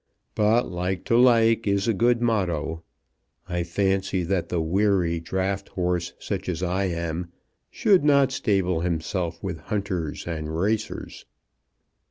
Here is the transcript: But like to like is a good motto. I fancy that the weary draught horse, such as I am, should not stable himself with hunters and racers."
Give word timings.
But 0.33 0.67
like 0.67 1.05
to 1.05 1.15
like 1.15 1.67
is 1.67 1.87
a 1.87 1.93
good 1.93 2.23
motto. 2.23 2.81
I 3.47 3.61
fancy 3.61 4.23
that 4.23 4.49
the 4.49 4.59
weary 4.59 5.19
draught 5.19 5.69
horse, 5.69 6.13
such 6.17 6.49
as 6.49 6.63
I 6.63 6.85
am, 6.85 7.31
should 7.69 8.03
not 8.03 8.31
stable 8.31 8.79
himself 8.79 9.43
with 9.43 9.59
hunters 9.59 10.25
and 10.25 10.57
racers." 10.59 11.27